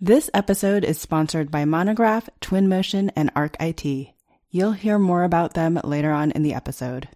[0.00, 4.12] This episode is sponsored by Monograph, Twinmotion, and Arc IT.
[4.50, 7.08] You'll hear more about them later on in the episode.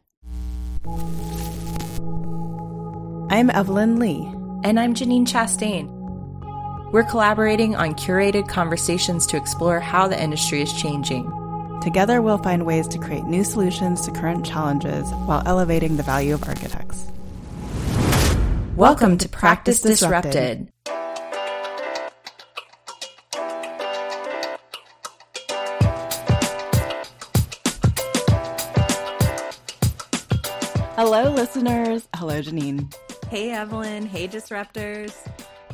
[3.29, 4.27] I'm Evelyn Lee.
[4.65, 5.91] And I'm Janine Chastain.
[6.91, 11.31] We're collaborating on curated conversations to explore how the industry is changing.
[11.83, 16.33] Together, we'll find ways to create new solutions to current challenges while elevating the value
[16.33, 17.05] of architects.
[18.75, 20.73] Welcome to Practice Disrupted.
[31.03, 32.07] Hello, listeners.
[32.15, 32.95] Hello, Janine.
[33.31, 34.05] Hey, Evelyn.
[34.05, 35.17] Hey, Disruptors.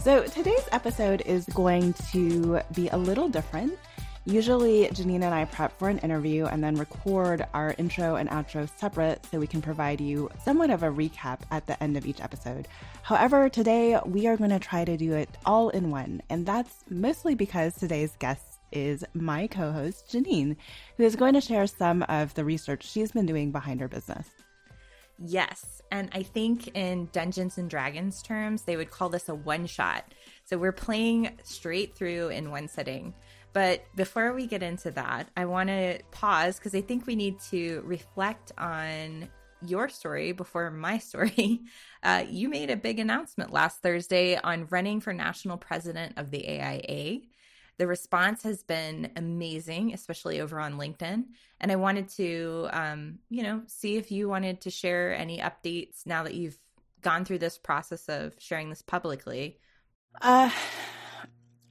[0.01, 3.77] So, today's episode is going to be a little different.
[4.25, 8.69] Usually, Janine and I prep for an interview and then record our intro and outro
[8.79, 12.21] separate so we can provide you somewhat of a recap at the end of each
[12.21, 12.69] episode.
[13.03, 16.85] However, today we are going to try to do it all in one, and that's
[16.89, 20.55] mostly because today's guest is my co host, Janine,
[20.97, 24.29] who is going to share some of the research she's been doing behind her business.
[25.19, 25.81] Yes.
[25.91, 30.13] And I think in Dungeons and Dragons terms, they would call this a one shot.
[30.45, 33.15] So we're playing straight through in one sitting.
[33.53, 37.41] But before we get into that, I want to pause because I think we need
[37.51, 39.29] to reflect on
[39.65, 41.63] your story before my story.
[42.03, 46.47] Uh, you made a big announcement last Thursday on running for national president of the
[46.47, 47.21] AIA.
[47.79, 51.25] The response has been amazing, especially over on LinkedIn.
[51.61, 56.07] And I wanted to, um, you know, see if you wanted to share any updates
[56.07, 56.59] now that you've
[57.03, 59.59] gone through this process of sharing this publicly.
[60.23, 60.51] Uh,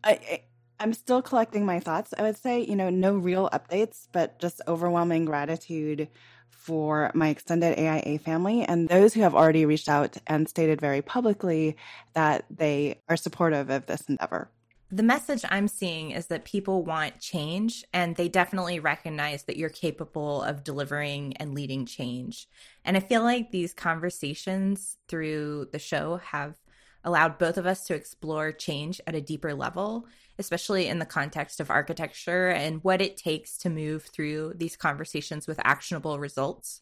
[0.04, 0.44] I,
[0.80, 2.14] I'm still collecting my thoughts.
[2.18, 6.10] I would say, you know, no real updates, but just overwhelming gratitude
[6.50, 11.02] for my extended AIA family and those who have already reached out and stated very
[11.02, 11.78] publicly
[12.14, 14.50] that they are supportive of this endeavor
[14.96, 19.70] the message I'm seeing is that people want change and they definitely recognize that you're
[19.70, 22.48] capable of delivering and leading change.
[22.86, 26.56] And I feel like these conversations through the show have
[27.04, 30.08] allowed both of us to explore change at a deeper level,
[30.40, 35.46] especially in the context of architecture and what it takes to move through these conversations
[35.46, 36.82] with actionable results.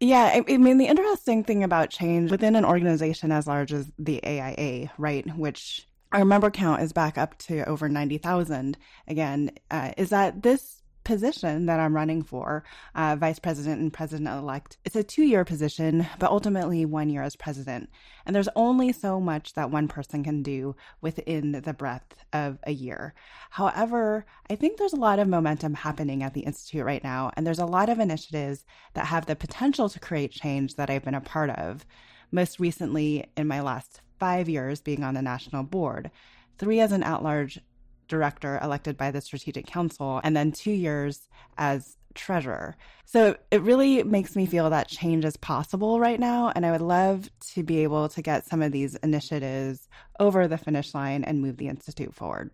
[0.00, 4.24] Yeah, I, mean, the interesting thing about change within an organization as large as the
[4.24, 8.76] AIA, right, which our member count is back up to over 90,000
[9.06, 12.62] again, uh, is that this position that I'm running for,
[12.94, 17.22] uh, vice president and president elect, it's a two year position, but ultimately one year
[17.22, 17.88] as president.
[18.26, 22.72] And there's only so much that one person can do within the breadth of a
[22.72, 23.14] year.
[23.50, 27.46] However, I think there's a lot of momentum happening at the Institute right now, and
[27.46, 31.14] there's a lot of initiatives that have the potential to create change that I've been
[31.14, 31.86] a part of.
[32.30, 36.10] Most recently, in my last five years being on the national board,
[36.58, 37.58] three as an at large
[38.06, 42.76] director elected by the Strategic Council, and then two years as treasurer.
[43.04, 46.52] So it really makes me feel that change is possible right now.
[46.54, 49.88] And I would love to be able to get some of these initiatives
[50.18, 52.50] over the finish line and move the Institute forward.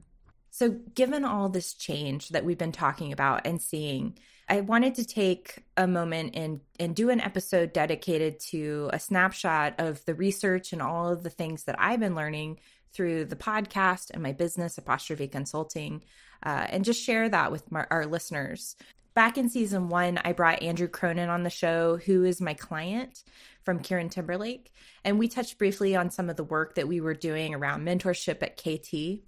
[0.50, 4.18] So, given all this change that we've been talking about and seeing,
[4.48, 9.74] I wanted to take a moment and, and do an episode dedicated to a snapshot
[9.78, 12.60] of the research and all of the things that I've been learning
[12.92, 16.04] through the podcast and my business, Apostrophe Consulting,
[16.44, 18.76] uh, and just share that with my, our listeners.
[19.14, 23.24] Back in season one, I brought Andrew Cronin on the show, who is my client
[23.64, 24.72] from Kieran Timberlake.
[25.04, 28.42] And we touched briefly on some of the work that we were doing around mentorship
[28.42, 29.24] at KT.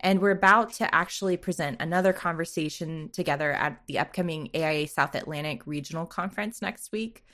[0.00, 5.66] And we're about to actually present another conversation together at the upcoming AIA South Atlantic
[5.66, 7.24] Regional Conference next week.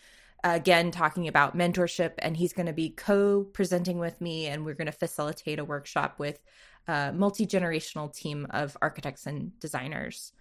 [0.45, 4.75] again, talking about mentorship, and he's going to be co presenting with me, and we're
[4.75, 6.39] going to facilitate a workshop with
[6.87, 10.33] a multi generational team of architects and designers.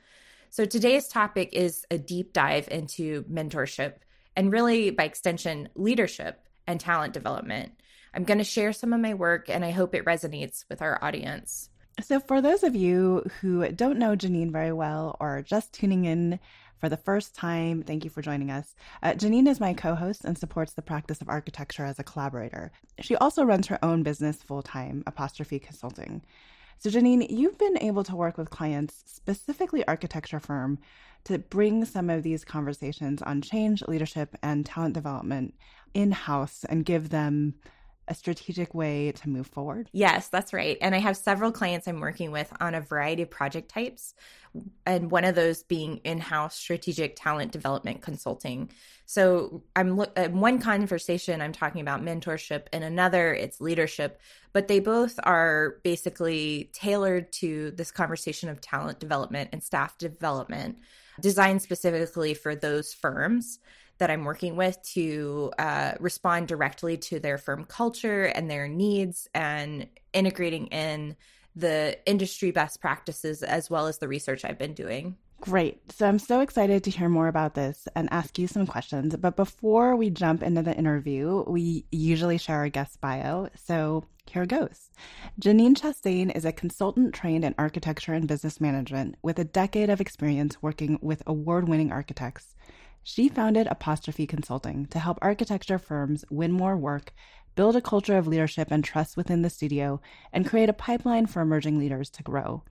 [0.50, 3.94] So today's topic is a deep dive into mentorship
[4.36, 7.72] and really, by extension, leadership and talent development.
[8.14, 11.04] I'm going to share some of my work, and I hope it resonates with our
[11.04, 11.70] audience.
[12.02, 16.40] So, for those of you who don't know Janine very well or just tuning in
[16.80, 18.76] for the first time, thank you for joining us.
[19.04, 22.72] Uh, Janine is my co host and supports the practice of architecture as a collaborator.
[23.00, 26.24] She also runs her own business full time, Apostrophe Consulting.
[26.80, 30.80] So, Janine, you've been able to work with clients, specifically architecture firm,
[31.26, 35.54] to bring some of these conversations on change, leadership, and talent development
[35.94, 37.54] in house and give them
[38.08, 39.90] a strategic way to move forward?
[39.94, 40.78] Yes, that's right.
[40.82, 44.14] And I have several clients I'm working with on a variety of project types,
[44.86, 48.70] and one of those being in house strategic talent development consulting.
[49.06, 54.20] So I'm look in one conversation I'm talking about mentorship, and another it's leadership,
[54.52, 60.78] but they both are basically tailored to this conversation of talent development and staff development,
[61.20, 63.60] designed specifically for those firms
[64.04, 69.30] that I'm working with to uh, respond directly to their firm culture and their needs
[69.34, 71.16] and integrating in
[71.56, 75.16] the industry best practices as well as the research I've been doing.
[75.40, 75.90] Great.
[75.90, 79.16] So I'm so excited to hear more about this and ask you some questions.
[79.16, 83.48] But before we jump into the interview, we usually share our guest bio.
[83.56, 84.90] So here goes.
[85.40, 90.02] Janine Chastain is a consultant trained in architecture and business management with a decade of
[90.02, 92.54] experience working with award winning architects.
[93.06, 97.14] She founded Apostrophe Consulting to help architecture firms win more work,
[97.54, 100.00] build a culture of leadership and trust within the studio,
[100.32, 102.64] and create a pipeline for emerging leaders to grow.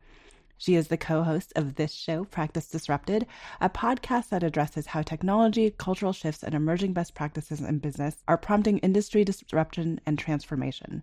[0.57, 3.27] She is the co host of this show, Practice Disrupted,
[3.61, 8.39] a podcast that addresses how technology, cultural shifts, and emerging best practices in business are
[8.39, 11.03] prompting industry disruption and transformation.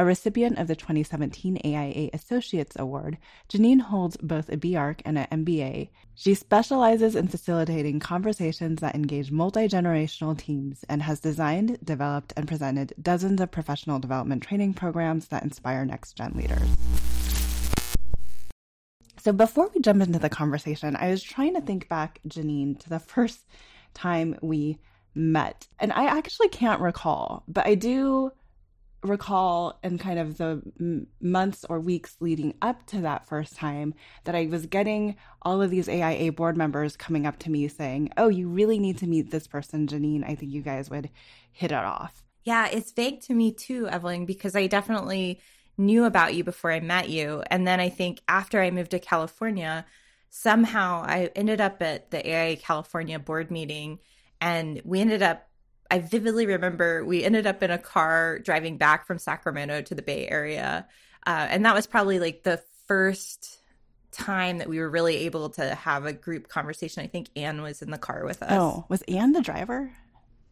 [0.00, 3.18] A recipient of the 2017 AIA Associates Award,
[3.50, 5.90] Janine holds both a BArch and an MBA.
[6.14, 12.48] She specializes in facilitating conversations that engage multi generational teams and has designed, developed, and
[12.48, 16.70] presented dozens of professional development training programs that inspire next gen leaders.
[19.18, 22.88] So, before we jump into the conversation, I was trying to think back, Janine, to
[22.88, 23.40] the first
[23.92, 24.78] time we
[25.14, 25.68] met.
[25.78, 28.32] And I actually can't recall, but I do
[29.02, 33.94] recall in kind of the m- months or weeks leading up to that first time
[34.24, 38.10] that I was getting all of these AIA board members coming up to me saying,
[38.16, 40.24] Oh, you really need to meet this person, Janine.
[40.24, 41.10] I think you guys would
[41.52, 42.22] hit it off.
[42.44, 45.40] Yeah, it's vague to me too, Evelyn, because I definitely
[45.76, 47.42] knew about you before I met you.
[47.50, 49.86] And then I think after I moved to California,
[50.30, 53.98] somehow I ended up at the AIA California board meeting
[54.40, 55.49] and we ended up
[55.90, 60.02] I vividly remember we ended up in a car driving back from Sacramento to the
[60.02, 60.86] Bay Area.
[61.26, 63.60] Uh, and that was probably like the first
[64.12, 67.02] time that we were really able to have a group conversation.
[67.02, 68.52] I think Anne was in the car with us.
[68.52, 69.92] Oh, was Anne the driver?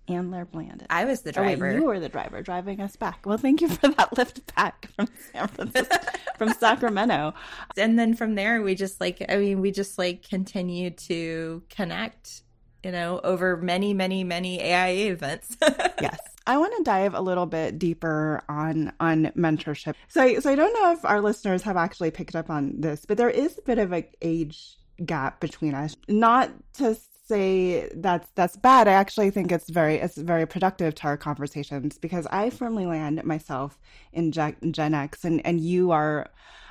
[0.08, 0.86] Anne Laird-Blanton.
[0.88, 1.66] I was the driver.
[1.66, 3.26] Oh, wait, you were the driver driving us back.
[3.26, 5.96] Well, thank you for that lift back from San Francisco,
[6.36, 7.34] from Sacramento.
[7.76, 12.42] And then from there, we just like, I mean, we just like continued to connect
[12.84, 15.56] you know, over many, many, many AIA events.
[16.00, 16.18] yes.
[16.46, 19.94] I want to dive a little bit deeper on on mentorship.
[20.08, 23.04] So, I, so I don't know if our listeners have actually picked up on this,
[23.04, 25.94] but there is a bit of an age gap between us.
[26.08, 26.96] Not to
[27.28, 28.88] say that's that's bad.
[28.88, 33.22] I actually think it's very it's very productive to our conversations because I firmly land
[33.24, 33.78] myself
[34.12, 36.30] in Gen X, and and you are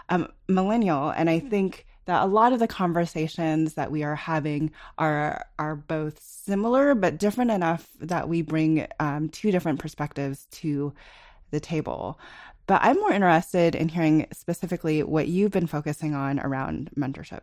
[0.10, 1.50] a millennial, and I mm-hmm.
[1.50, 6.96] think that a lot of the conversations that we are having are are both similar
[6.96, 10.94] but different enough that we bring um, two different perspectives to
[11.52, 12.20] the table.
[12.66, 17.42] But I'm more interested in hearing specifically what you've been focusing on around mentorship.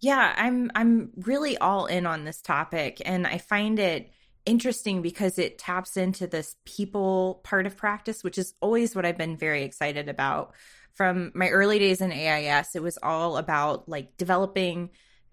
[0.00, 4.10] Yeah, I'm I'm really all in on this topic and I find it
[4.46, 9.18] interesting because it taps into this people part of practice, which is always what I've
[9.18, 10.54] been very excited about
[10.94, 14.90] from my early days in AIAS, it was all about like developing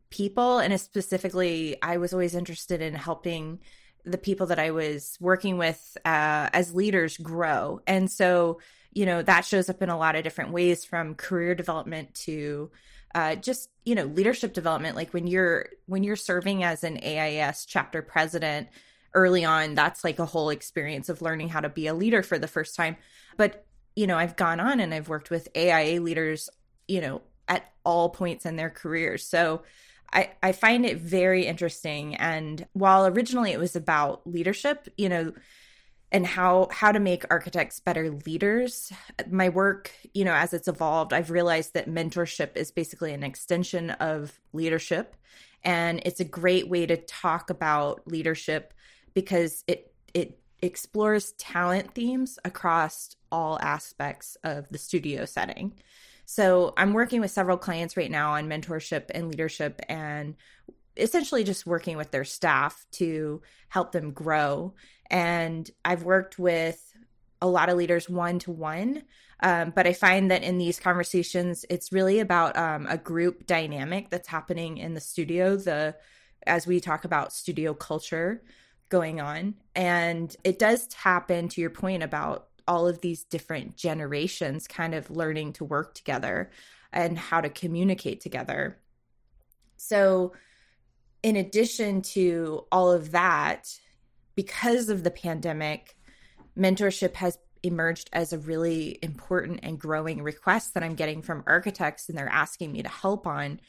[0.09, 0.59] people.
[0.59, 3.59] And specifically, I was always interested in helping
[4.05, 7.81] the people that I was working with uh, as leaders grow.
[7.85, 8.59] And so,
[8.93, 12.71] you know, that shows up in a lot of different ways from career development to
[13.15, 17.65] uh, just you know leadership development like when you're when you're serving as an AIAS
[17.67, 18.67] chapter president
[19.13, 22.37] early on that's like a whole experience of learning how to be a leader for
[22.37, 22.97] the first time
[23.37, 23.65] but
[23.97, 26.51] you know, I've gone on and I've worked with AIA leaders,
[26.87, 29.25] you know, at all points in their careers.
[29.25, 29.63] So
[30.13, 32.13] I, I find it very interesting.
[32.13, 35.33] And while originally it was about leadership, you know,
[36.11, 38.93] and how how to make architects better leaders
[39.29, 43.89] my work you know as it's evolved i've realized that mentorship is basically an extension
[43.89, 45.17] of leadership
[45.65, 48.73] and it's a great way to talk about leadership
[49.13, 55.73] because it it explores talent themes across all aspects of the studio setting.
[56.25, 60.35] So I'm working with several clients right now on mentorship and leadership and
[60.97, 64.73] essentially just working with their staff to help them grow.
[65.09, 66.83] And I've worked with
[67.41, 69.03] a lot of leaders one to one.
[69.41, 74.27] but I find that in these conversations, it's really about um, a group dynamic that's
[74.27, 75.55] happening in the studio.
[75.55, 75.95] The
[76.45, 78.41] as we talk about studio culture,
[78.89, 79.55] going on.
[79.75, 85.09] And it does tap into your point about all of these different generations kind of
[85.09, 86.51] learning to work together
[86.91, 88.79] and how to communicate together.
[89.77, 90.33] So,
[91.23, 93.67] in addition to all of that,
[94.35, 95.95] because of the pandemic,
[96.57, 102.09] mentorship has emerged as a really important and growing request that I'm getting from architects,
[102.09, 103.59] and they're asking me to help on,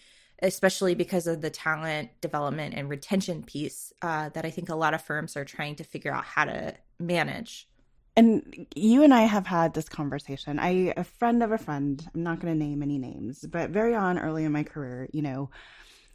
[0.42, 4.94] especially because of the talent development and retention piece uh, that I think a lot
[4.94, 7.68] of firms are trying to figure out how to manage.
[8.18, 10.58] And you and I have had this conversation.
[10.58, 13.94] I, a friend of a friend, I'm not going to name any names, but very
[13.94, 15.50] on early in my career, you know,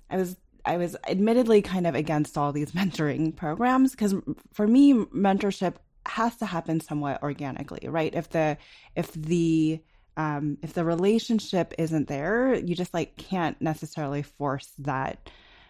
[0.09, 4.15] I was I was admittedly kind of against all these mentoring programs because
[4.51, 8.13] for me, mentorship has to happen somewhat organically, right?
[8.13, 8.57] If the
[8.97, 9.81] if the
[10.17, 15.29] um, if the relationship isn't there, you just like can't necessarily force that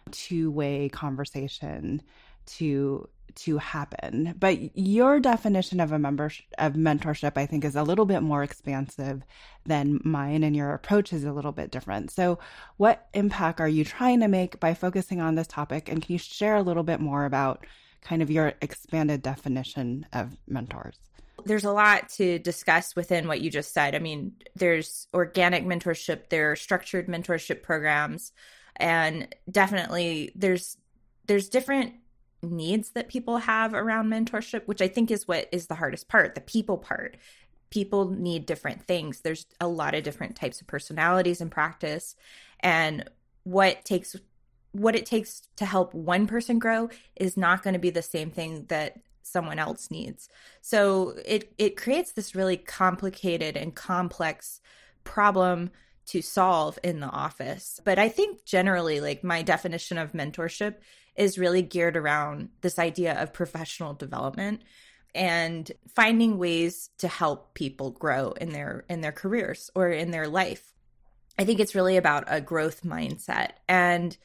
[0.09, 2.01] two way conversation
[2.45, 4.35] to to happen.
[4.39, 8.43] But your definition of a member of mentorship, I think, is a little bit more
[8.43, 9.23] expansive
[9.65, 12.11] than mine, and your approach is a little bit different.
[12.11, 12.39] So,
[12.77, 15.89] what impact are you trying to make by focusing on this topic?
[15.89, 17.65] And can you share a little bit more about
[18.01, 20.97] kind of your expanded definition of mentors?
[21.45, 23.95] There's a lot to discuss within what you just said.
[23.95, 28.31] I mean, there's organic mentorship, there are structured mentorship programs,
[28.75, 30.77] and definitely there's
[31.25, 31.93] there's different
[32.43, 36.35] needs that people have around mentorship, which I think is what is the hardest part,
[36.35, 37.17] the people part.
[37.69, 39.21] People need different things.
[39.21, 42.15] There's a lot of different types of personalities in practice.
[42.59, 43.09] And
[43.43, 44.15] what takes
[44.73, 48.31] what it takes to help one person grow is not going to be the same
[48.31, 50.29] thing that someone else needs.
[50.61, 54.61] So it it creates this really complicated and complex
[55.03, 55.71] problem
[56.07, 57.79] to solve in the office.
[57.83, 60.75] But I think generally like my definition of mentorship
[61.15, 64.61] is really geared around this idea of professional development
[65.15, 70.27] and finding ways to help people grow in their in their careers or in their
[70.27, 70.73] life.
[71.37, 74.15] I think it's really about a growth mindset and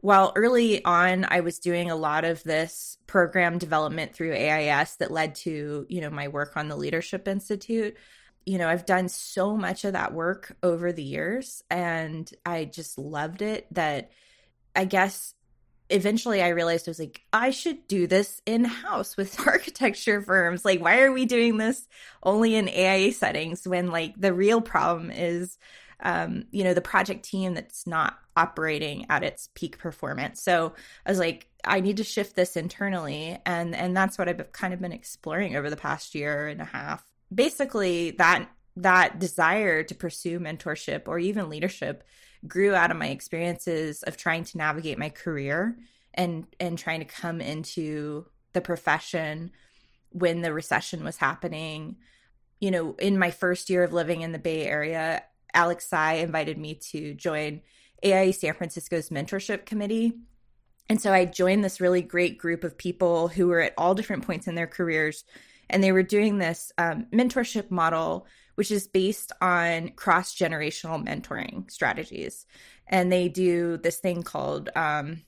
[0.00, 5.10] while early on I was doing a lot of this program development through AIAS that
[5.10, 7.96] led to, you know, my work on the Leadership Institute,
[8.46, 12.96] you know, I've done so much of that work over the years and I just
[12.96, 14.10] loved it that
[14.74, 15.34] I guess
[15.90, 20.64] eventually I realized I was like, I should do this in house with architecture firms.
[20.64, 21.88] Like, why are we doing this
[22.22, 25.58] only in AIA settings when like the real problem is
[26.00, 30.40] um, you know, the project team that's not operating at its peak performance.
[30.40, 33.38] So I was like, I need to shift this internally.
[33.44, 36.64] And and that's what I've kind of been exploring over the past year and a
[36.64, 37.04] half.
[37.34, 42.04] Basically that that desire to pursue mentorship or even leadership
[42.46, 45.76] grew out of my experiences of trying to navigate my career
[46.14, 49.50] and and trying to come into the profession
[50.10, 51.96] when the recession was happening
[52.60, 55.22] you know in my first year of living in the bay area
[55.54, 57.62] Alex Tsai invited me to join
[58.04, 60.12] AIA San Francisco's mentorship committee.
[60.88, 64.26] And so I joined this really great group of people who were at all different
[64.26, 65.24] points in their careers.
[65.68, 68.26] And they were doing this um, mentorship model,
[68.58, 72.44] which is based on cross generational mentoring strategies.
[72.88, 75.22] And they do this thing called um,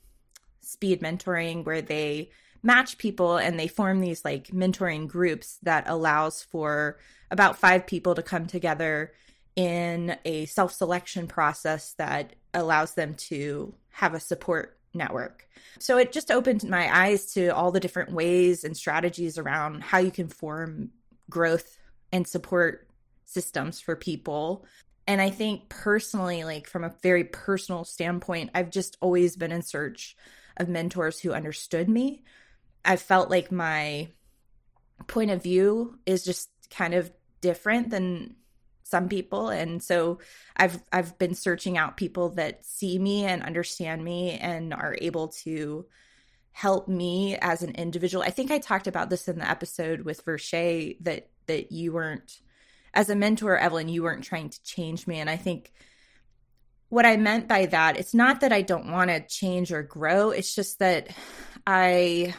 [0.63, 6.43] speed mentoring, where they match people and they form these like mentoring groups that allows
[6.43, 6.99] for
[7.31, 9.13] about five people to come together
[9.55, 15.47] in a self selection process that allows them to have a support network.
[15.79, 19.99] So it just opened my eyes to all the different ways and strategies around how
[19.99, 20.91] you can form
[21.31, 21.79] growth
[22.11, 22.89] and support
[23.31, 24.65] systems for people.
[25.07, 29.63] And I think personally, like from a very personal standpoint, I've just always been in
[29.63, 30.17] search
[30.57, 32.23] of mentors who understood me.
[32.85, 34.09] I felt like my
[35.07, 37.11] point of view is just kind of
[37.41, 38.37] different than
[38.83, 40.19] some people and so
[40.57, 45.29] i've i've been searching out people that see me and understand me and are able
[45.29, 45.87] to
[46.53, 50.25] help me as an individual i think i talked about this in the episode with
[50.25, 52.41] Verche that that you weren't
[52.95, 55.19] as a mentor evelyn you weren't trying to change me.
[55.19, 55.73] And i think
[56.89, 60.31] what i meant by that it's not that i don't want to change or grow.
[60.31, 61.09] It's just that
[61.67, 62.35] i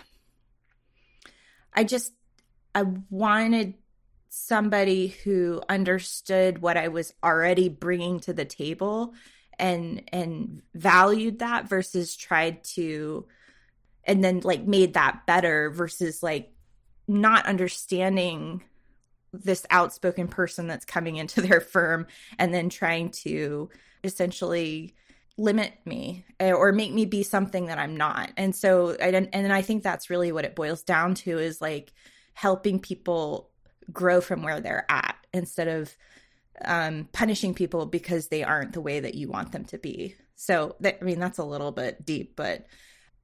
[1.74, 2.14] i just
[2.76, 3.76] i wanted
[4.34, 9.14] somebody who understood what I was already bringing to the table
[9.60, 13.28] and and valued that versus tried to
[14.06, 16.54] and then like made that better versus like
[17.10, 18.64] not understanding
[19.34, 22.08] this outspoken person that's coming into their firm
[22.38, 23.70] and then trying to
[24.04, 24.96] essentially
[25.38, 28.32] limit me eh, or make me be something that I'm not.
[28.38, 31.94] And so I and I think that's really what it boils down to is like
[32.34, 33.50] helping people
[33.92, 35.96] grow from where they're at instead of
[36.64, 40.16] um, punishing people because they aren't the way that you want them to be.
[40.36, 42.66] So that, I mean, that's a little bit deep, but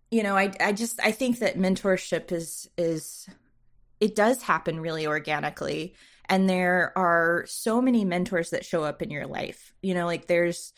[0.10, 3.28] you know, I, I just, I think that mentorship is, is,
[4.00, 5.96] it does happen really organically.
[6.30, 9.74] And there are so many mentors that show up in your life.
[9.82, 10.74] You know, like there's,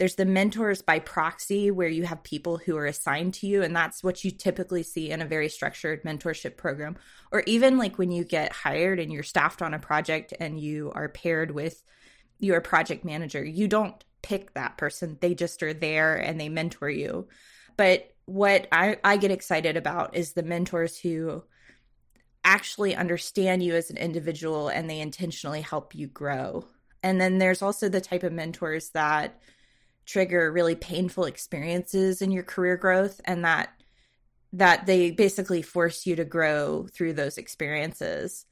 [0.00, 3.76] there's the mentors by proxy where you have people who are assigned to you and
[3.76, 6.96] that's what you typically see in a very structured mentorship program
[7.30, 10.90] or even like when you get hired and you're staffed on a project and you
[10.94, 11.82] are paired with
[12.38, 16.88] your project manager you don't pick that person they just are there and they mentor
[16.88, 17.28] you
[17.76, 21.42] but what I, I get excited about is the mentors who
[22.44, 26.64] actually understand you as an individual and they intentionally help you grow
[27.02, 29.40] and then there's also the type of mentors that
[30.06, 33.70] trigger really painful experiences in your career growth and that
[34.52, 38.46] that they basically force you to grow through those experiences.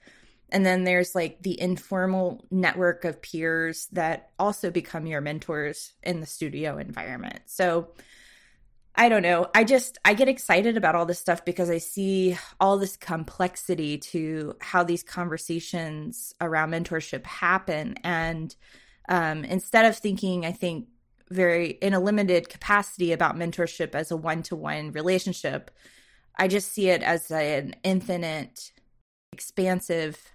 [0.50, 6.20] And then there's like the informal network of peers that also become your mentors in
[6.20, 7.40] the studio environment.
[7.46, 7.88] So
[8.98, 9.46] I don't know.
[9.54, 13.96] I just I get excited about all this stuff because I see all this complexity
[13.98, 18.54] to how these conversations around mentorship happen and
[19.08, 20.88] um, instead of thinking, I think
[21.30, 25.70] very in a limited capacity about mentorship as a one-to-one relationship
[26.38, 28.72] i just see it as an infinite
[29.32, 30.32] expansive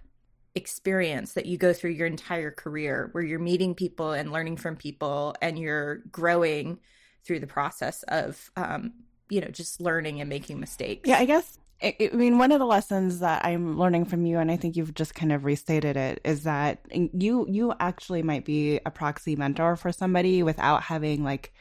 [0.56, 4.76] experience that you go through your entire career where you're meeting people and learning from
[4.76, 6.80] people and you're growing
[7.26, 8.94] through the process of um,
[9.30, 11.08] you know just learning and making mistakes.
[11.08, 14.50] Yeah i guess I mean, one of the lessons that I'm learning from you, and
[14.50, 18.80] I think you've just kind of restated it, is that you you actually might be
[18.86, 21.54] a proxy mentor for somebody without having like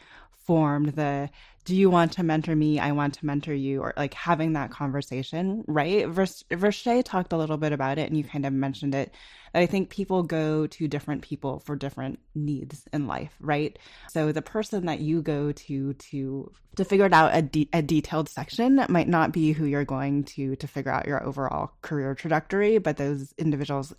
[0.46, 1.28] formed the
[1.64, 2.80] do you want to mentor me?
[2.80, 6.06] I want to mentor you, or like having that conversation, right?
[6.06, 9.14] Verche talked a little bit about it, and you kind of mentioned it.
[9.54, 13.78] I think people go to different people for different needs in life, right?
[14.08, 18.28] So the person that you go to to to figure out a, de- a detailed
[18.28, 22.78] section might not be who you're going to to figure out your overall career trajectory,
[22.78, 23.92] but those individuals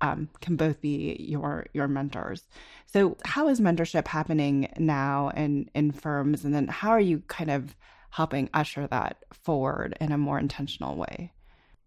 [0.00, 2.44] um, can both be your your mentors.
[2.86, 7.50] So, how is mentorship happening now in in firms, and then how are you kind
[7.50, 7.74] of
[8.10, 11.32] helping usher that forward in a more intentional way?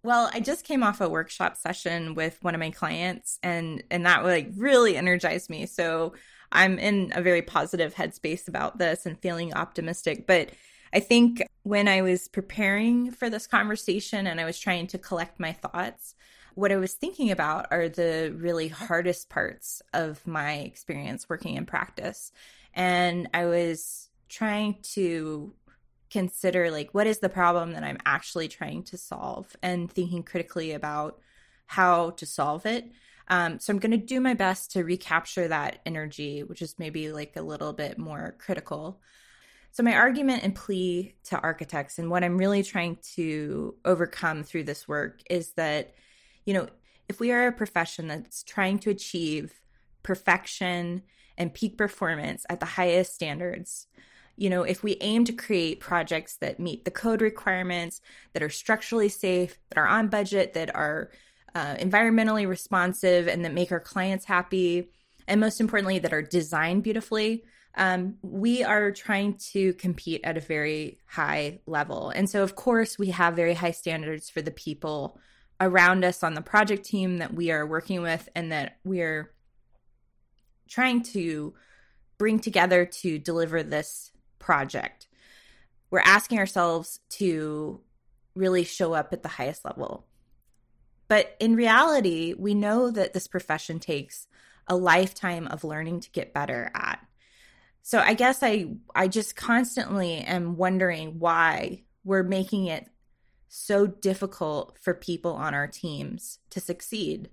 [0.03, 4.05] Well, I just came off a workshop session with one of my clients, and and
[4.05, 5.65] that like really energized me.
[5.65, 6.13] So
[6.51, 10.25] I'm in a very positive headspace about this and feeling optimistic.
[10.25, 10.49] But
[10.93, 15.39] I think when I was preparing for this conversation and I was trying to collect
[15.39, 16.15] my thoughts,
[16.55, 21.65] what I was thinking about are the really hardest parts of my experience working in
[21.65, 22.31] practice.
[22.73, 25.53] And I was trying to
[26.09, 30.71] consider like what is the problem that I'm actually trying to solve and thinking critically
[30.71, 31.19] about
[31.67, 32.85] how to solve it.
[33.27, 37.11] Um, so I'm going to do my best to recapture that energy, which is maybe
[37.11, 38.99] like a little bit more critical.
[39.71, 44.63] So, my argument and plea to architects, and what I'm really trying to overcome through
[44.63, 45.93] this work, is that
[46.49, 46.67] you know,
[47.07, 49.61] if we are a profession that's trying to achieve
[50.01, 51.03] perfection
[51.37, 53.85] and peak performance at the highest standards,
[54.35, 58.01] you know, if we aim to create projects that meet the code requirements,
[58.33, 61.11] that are structurally safe, that are on budget, that are
[61.53, 64.89] uh, environmentally responsive, and that make our clients happy,
[65.27, 67.43] and most importantly, that are designed beautifully,
[67.75, 72.09] um, we are trying to compete at a very high level.
[72.09, 75.19] And so, of course, we have very high standards for the people
[75.61, 79.31] around us on the project team that we are working with and that we're
[80.67, 81.53] trying to
[82.17, 85.07] bring together to deliver this project.
[85.91, 87.81] We're asking ourselves to
[88.35, 90.05] really show up at the highest level.
[91.07, 94.27] But in reality, we know that this profession takes
[94.67, 96.99] a lifetime of learning to get better at.
[97.81, 102.87] So I guess I I just constantly am wondering why we're making it
[103.49, 107.29] so difficult for people on our teams to succeed.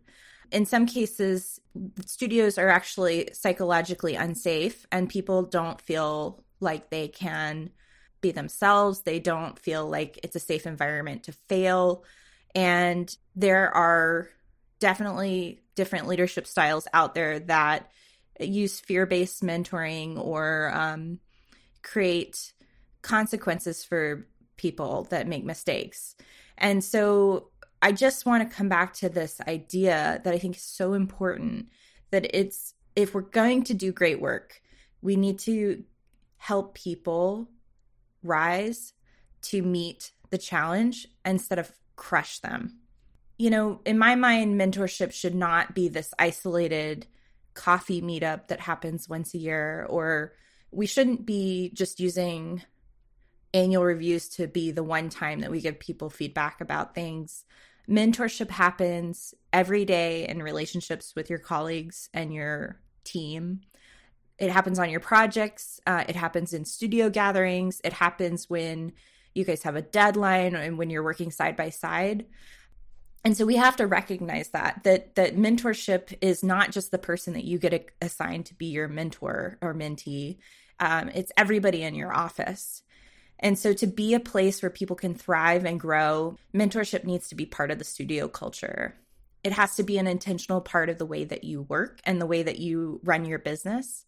[0.50, 1.60] In some cases,
[2.04, 7.70] studios are actually psychologically unsafe, and people don't feel like they can
[8.20, 9.02] be themselves.
[9.02, 12.04] They don't feel like it's a safe environment to fail.
[12.54, 14.28] And there are
[14.80, 17.90] definitely different leadership styles out there that
[18.40, 21.18] use fear based mentoring or um,
[21.82, 22.52] create
[23.02, 24.26] consequences for
[24.56, 26.16] people that make mistakes.
[26.58, 27.50] And so
[27.82, 31.68] I just want to come back to this idea that I think is so important
[32.10, 34.62] that it's if we're going to do great work,
[35.02, 35.84] we need to
[36.38, 37.48] help people
[38.22, 38.94] rise
[39.42, 42.78] to meet the challenge instead of crush them.
[43.38, 47.06] you know, in my mind, mentorship should not be this isolated
[47.54, 50.32] coffee meetup that happens once a year, or
[50.70, 52.62] we shouldn't be just using
[53.56, 57.44] annual reviews to be the one time that we give people feedback about things.
[57.88, 63.62] Mentorship happens every day in relationships with your colleagues and your team.
[64.38, 68.92] It happens on your projects, uh, it happens in studio gatherings, it happens when
[69.34, 72.26] you guys have a deadline and when you're working side by side.
[73.24, 77.32] And so we have to recognize that that that mentorship is not just the person
[77.32, 80.36] that you get assigned to be your mentor or mentee.
[80.78, 82.82] Um, it's everybody in your office
[83.40, 87.34] and so to be a place where people can thrive and grow mentorship needs to
[87.34, 88.94] be part of the studio culture
[89.44, 92.26] it has to be an intentional part of the way that you work and the
[92.26, 94.04] way that you run your business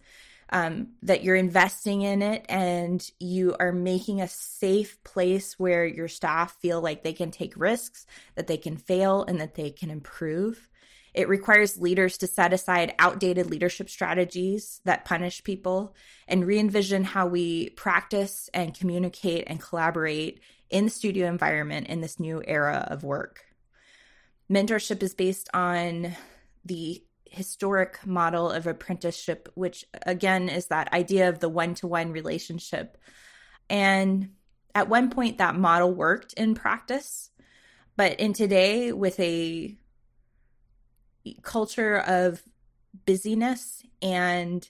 [0.51, 6.09] um, that you're investing in it and you are making a safe place where your
[6.09, 9.91] staff feel like they can take risks, that they can fail, and that they can
[9.91, 10.69] improve.
[11.15, 15.95] It requires leaders to set aside outdated leadership strategies that punish people
[16.27, 20.41] and re envision how we practice and communicate and collaborate
[20.71, 23.45] in the studio environment in this new era of work.
[24.51, 26.15] Mentorship is based on
[26.65, 32.13] the historic model of apprenticeship, which again is that idea of the one to one
[32.13, 32.99] relationship.
[33.71, 34.31] And
[34.75, 37.31] at one point, that model worked in practice.
[37.97, 39.77] But in today, with a
[41.43, 42.43] culture of
[43.05, 44.69] busyness and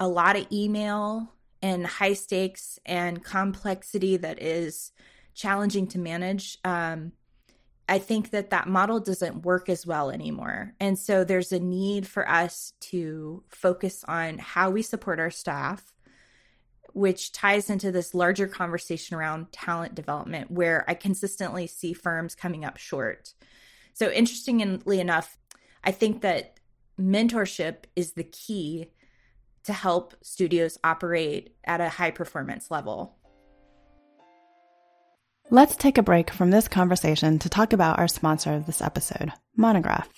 [0.00, 4.92] a lot of email and high stakes and complexity that is
[5.34, 7.12] challenging to manage, um,
[7.88, 10.74] I think that that model doesn't work as well anymore.
[10.80, 15.92] And so there's a need for us to focus on how we support our staff,
[16.92, 22.64] which ties into this larger conversation around talent development, where I consistently see firms coming
[22.64, 23.34] up short.
[23.94, 25.36] So, interestingly enough,
[25.84, 26.58] I think that
[27.00, 28.90] mentorship is the key
[29.64, 33.16] to help studios operate at a high performance level.
[35.50, 39.32] Let's take a break from this conversation to talk about our sponsor of this episode,
[39.56, 40.08] Monograph.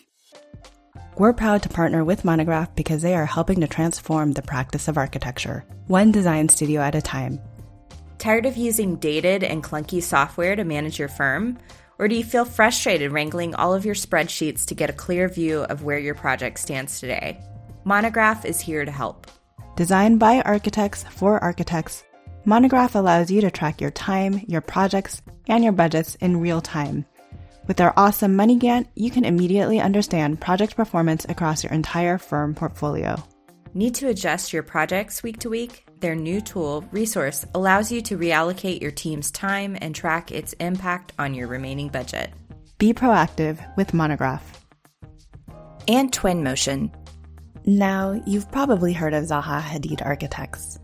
[1.16, 4.98] We're proud to partner with Monograph because they are helping to transform the practice of
[4.98, 7.40] architecture, one design studio at a time.
[8.18, 11.58] Tired of using dated and clunky software to manage your firm?
[11.98, 15.62] Or do you feel frustrated wrangling all of your spreadsheets to get a clear view
[15.62, 17.40] of where your project stands today?
[17.84, 19.26] Monograph is here to help.
[19.76, 22.04] Designed by architects for architects,
[22.44, 27.06] Monograph allows you to track your time, your projects, and your budgets in real time.
[27.66, 32.54] With their awesome Money Gantt, you can immediately understand project performance across your entire firm
[32.54, 33.22] portfolio.
[33.72, 35.86] Need to adjust your projects week to week?
[36.04, 41.14] Their new tool, Resource, allows you to reallocate your team's time and track its impact
[41.18, 42.30] on your remaining budget.
[42.76, 44.66] Be proactive with Monograph.
[45.88, 46.94] And Twinmotion.
[47.64, 50.78] Now, you've probably heard of Zaha Hadid Architects.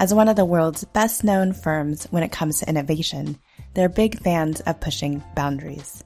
[0.00, 3.38] As one of the world's best known firms when it comes to innovation,
[3.74, 6.02] they're big fans of pushing boundaries.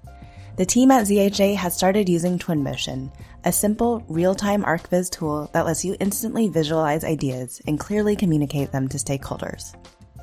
[0.61, 3.11] The team at ZHA has started using Twinmotion,
[3.47, 8.71] a simple, real time ArchViz tool that lets you instantly visualize ideas and clearly communicate
[8.71, 9.75] them to stakeholders.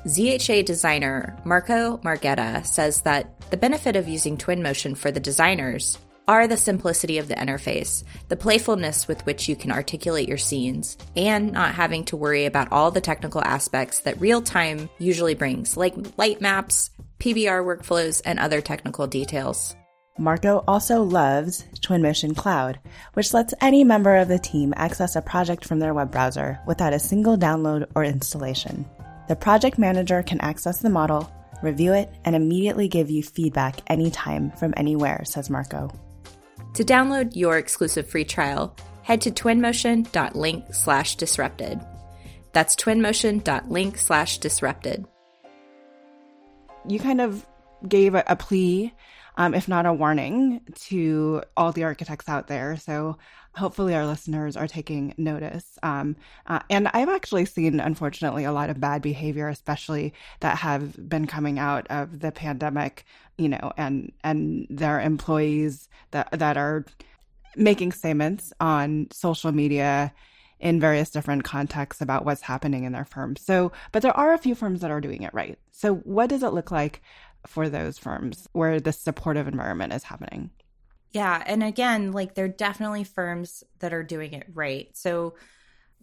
[0.06, 5.98] ZHA designer Marco Margetta says that the benefit of using Twinmotion for the designers
[6.28, 10.96] are the simplicity of the interface, the playfulness with which you can articulate your scenes,
[11.16, 15.76] and not having to worry about all the technical aspects that real time usually brings,
[15.76, 19.74] like light maps, PBR workflows, and other technical details.
[20.18, 22.80] Marco also loves Twinmotion Cloud,
[23.14, 26.92] which lets any member of the team access a project from their web browser without
[26.92, 28.84] a single download or installation.
[29.28, 34.50] The project manager can access the model, review it, and immediately give you feedback anytime
[34.50, 35.88] from anywhere, says Marco.
[36.74, 41.80] To download your exclusive free trial, head to twinmotion.link slash disrupted.
[42.52, 45.06] That's twinmotion.link slash disrupted.
[46.88, 47.46] You kind of
[47.86, 48.92] gave a, a plea,
[49.38, 52.76] um, if not a warning, to all the architects out there.
[52.76, 53.16] So
[53.54, 55.78] hopefully our listeners are taking notice.
[55.82, 61.08] Um, uh, and I've actually seen, unfortunately, a lot of bad behavior, especially that have
[61.08, 63.04] been coming out of the pandemic,
[63.38, 66.84] you know, and and their employees that that are
[67.56, 70.12] making statements on social media
[70.60, 73.40] in various different contexts about what's happening in their firms.
[73.40, 75.58] So, but there are a few firms that are doing it right.
[75.70, 77.00] So, what does it look like
[77.46, 80.50] for those firms where this supportive environment is happening?
[81.12, 81.42] Yeah.
[81.46, 84.88] And again, like there are definitely firms that are doing it right.
[84.96, 85.34] So,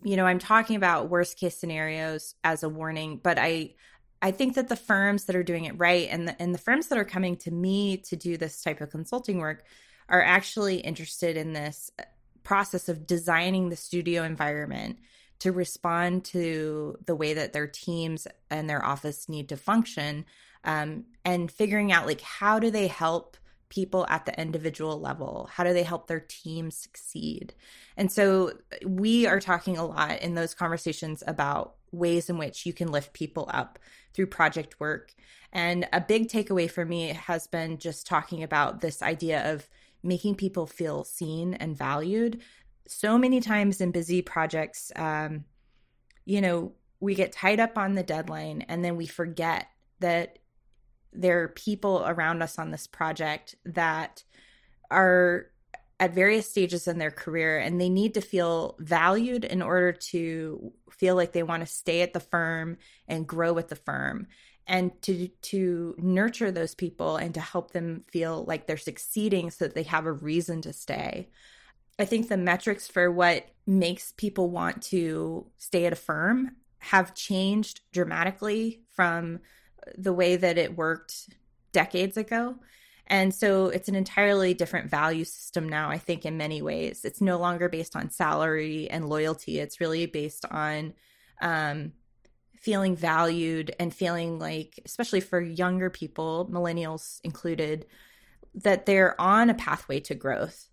[0.04, 3.76] you know, I'm talking about worst case scenarios as a warning, but I
[4.22, 6.88] I think that the firms that are doing it right and the, and the firms
[6.88, 9.64] that are coming to me to do this type of consulting work
[10.10, 12.04] are actually interested in this uh,
[12.44, 14.98] process of designing the studio environment
[15.40, 20.26] to respond to the way that their teams and their office need to function
[20.66, 23.38] um, and figuring out like how do they help
[23.70, 25.50] people at the individual level?
[25.52, 27.54] How do they help their team succeed?
[27.98, 28.54] And so
[28.86, 33.14] we are talking a lot in those conversations about ways in which you can lift
[33.14, 33.80] people up
[34.14, 35.14] through project work.
[35.52, 39.68] And a big takeaway for me has been just talking about this idea of
[40.04, 42.42] making people feel seen and valued.
[42.88, 45.46] So many times in busy projects, um,
[46.26, 49.68] you know, we get tied up on the deadline and then we forget
[50.00, 50.40] that
[51.16, 54.24] there are people around us on this project that
[54.92, 55.48] are
[56.00, 60.74] at various stages in their career and they need to feel valued in order to
[60.92, 64.28] feel like they want to stay at the firm and grow with the firm.
[64.68, 69.66] And to to nurture those people and to help them feel like they're succeeding so
[69.66, 71.30] that they have a reason to stay.
[72.00, 77.16] I think the metrics for what makes people want to stay at a firm have
[77.16, 79.40] changed dramatically from
[79.98, 81.30] the way that it worked
[81.72, 82.56] decades ago.
[83.08, 87.06] And so it's an entirely different value system now, I think, in many ways.
[87.06, 89.60] It's no longer based on salary and loyalty.
[89.60, 90.94] It's really based on
[91.40, 91.92] um,
[92.56, 97.86] feeling valued and feeling like, especially for younger people, millennials included,
[98.56, 100.70] that they're on a pathway to growth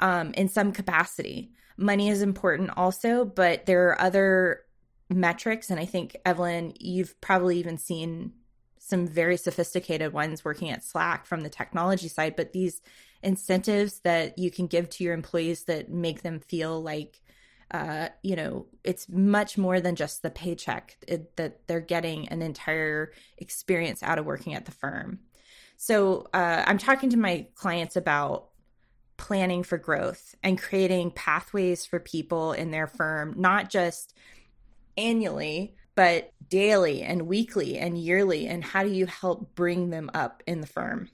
[0.00, 1.52] um, in some capacity.
[1.76, 4.62] Money is important also, but there are other
[5.08, 5.70] metrics.
[5.70, 8.32] And I think, Evelyn, you've probably even seen
[8.86, 12.80] some very sophisticated ones working at Slack from the technology side, but these
[13.22, 17.20] incentives that you can give to your employees that make them feel like
[17.72, 22.40] uh, you know, it's much more than just the paycheck it, that they're getting an
[22.40, 25.18] entire experience out of working at the firm.
[25.76, 28.50] So uh, I'm talking to my clients about
[29.16, 34.14] planning for growth and creating pathways for people in their firm, not just
[34.96, 38.46] annually, but daily and weekly and yearly.
[38.46, 41.08] And how do you help bring them up in the firm?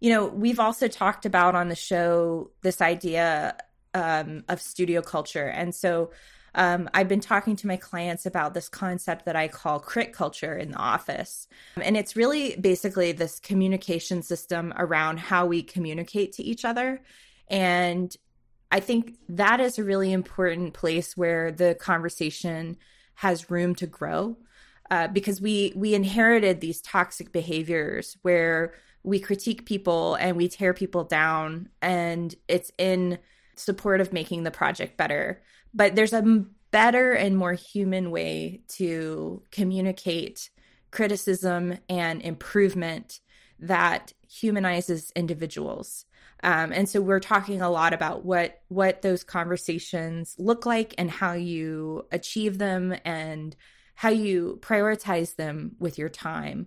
[0.00, 3.56] You know, we've also talked about on the show this idea
[3.94, 5.46] um, of studio culture.
[5.46, 6.10] And so
[6.56, 10.56] um, I've been talking to my clients about this concept that I call crit culture
[10.56, 11.46] in the office.
[11.80, 17.00] And it's really basically this communication system around how we communicate to each other
[17.48, 18.14] and
[18.70, 22.76] I think that is a really important place where the conversation
[23.14, 24.36] has room to grow
[24.90, 30.72] uh, because we we inherited these toxic behaviors where we critique people and we tear
[30.72, 33.18] people down and it's in
[33.56, 35.42] support of making the project better.
[35.72, 40.50] But there's a better and more human way to communicate
[40.90, 43.20] criticism and improvement
[43.60, 46.06] that humanizes individuals
[46.44, 51.10] um, and so we're talking a lot about what what those conversations look like and
[51.10, 53.56] how you achieve them and
[53.94, 56.66] how you prioritize them with your time.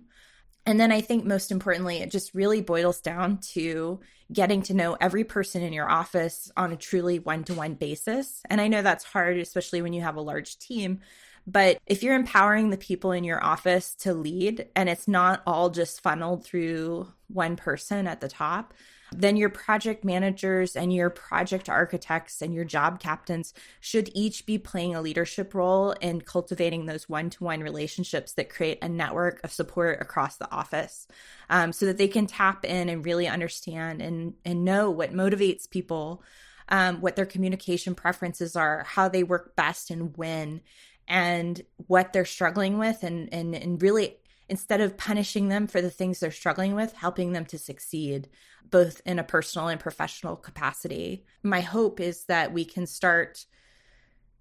[0.65, 3.99] And then I think most importantly, it just really boils down to
[4.33, 8.41] getting to know every person in your office on a truly one to one basis.
[8.49, 10.99] And I know that's hard, especially when you have a large team.
[11.45, 15.69] But if you're empowering the people in your office to lead and it's not all
[15.69, 18.73] just funneled through one person at the top,
[19.11, 24.57] then your project managers and your project architects and your job captains should each be
[24.57, 29.39] playing a leadership role in cultivating those one to one relationships that create a network
[29.43, 31.07] of support across the office
[31.49, 35.69] um, so that they can tap in and really understand and, and know what motivates
[35.69, 36.21] people,
[36.69, 40.61] um, what their communication preferences are, how they work best and when.
[41.09, 44.17] And what they're struggling with, and, and and really
[44.49, 48.29] instead of punishing them for the things they're struggling with, helping them to succeed,
[48.69, 51.25] both in a personal and professional capacity.
[51.43, 53.45] My hope is that we can start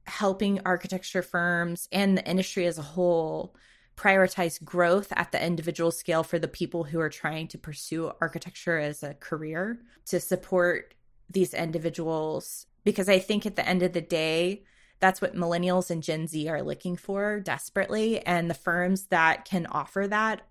[0.07, 3.57] helping architecture firms and the industry as a whole
[3.97, 8.79] prioritize growth at the individual scale for the people who are trying to pursue architecture
[8.79, 10.95] as a career to support
[11.31, 14.63] these individuals because I think at the end of the day,
[14.99, 18.25] that's what millennials and Gen Z are looking for desperately.
[18.25, 20.43] And the firms that can offer that,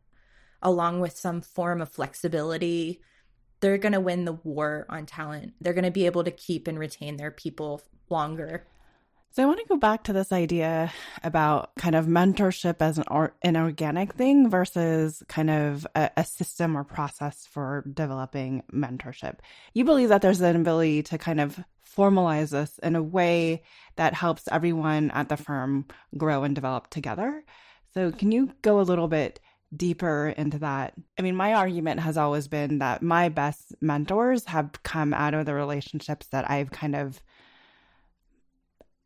[0.62, 3.02] along with some form of flexibility,
[3.60, 5.54] they're going to win the war on talent.
[5.60, 8.68] They're going to be able to keep and retain their people longer.
[9.36, 13.04] So I want to go back to this idea about kind of mentorship as an,
[13.12, 19.40] or, an organic thing versus kind of a, a, system or process for developing mentorship.
[19.74, 21.62] You believe that there's an ability to kind of
[21.98, 23.64] formalize this in a way
[23.98, 25.84] that helps everyone at the firm
[26.16, 27.44] grow and develop together.
[27.94, 29.42] So can you go a little bit
[29.76, 30.94] deeper into that.
[31.20, 35.46] I mean, my argument has always been that my best mentors have come out of
[35.46, 37.22] the relationships that I've kind of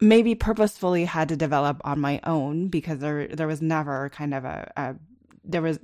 [0.02, 4.46] maybe purposefully had to develop on my own because there there was never kind of
[4.46, 4.96] a, a
[5.44, 5.80] there was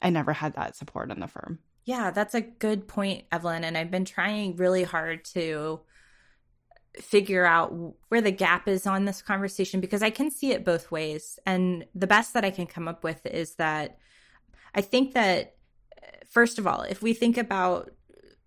[0.00, 1.58] I never had that support in the firm.
[1.84, 3.64] Yeah, that's a good point, Evelyn.
[3.64, 5.80] And I've been trying really hard to
[7.00, 7.72] figure out
[8.08, 11.38] where the gap is on this conversation because I can see it both ways.
[11.46, 13.98] And the best that I can come up with is that
[14.74, 15.56] I think that,
[16.28, 17.90] first of all, if we think about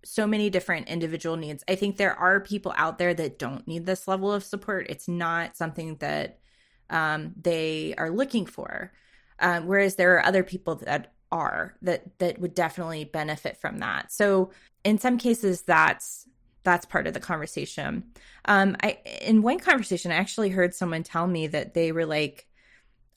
[0.04, 3.86] so many different individual needs, I think there are people out there that don't need
[3.86, 4.86] this level of support.
[4.88, 6.38] It's not something that
[6.90, 8.92] um, they are looking for.
[9.38, 14.12] Um, whereas there are other people that are that that would definitely benefit from that.
[14.12, 14.50] So
[14.84, 16.28] in some cases, that's
[16.64, 18.04] that's part of the conversation.
[18.44, 22.46] Um, I in one conversation, I actually heard someone tell me that they were like,